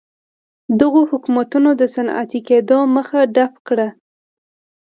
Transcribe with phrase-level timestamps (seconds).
[0.79, 3.87] دغو حکومتونو د صنعتي کېدو مخه ډپ کړه.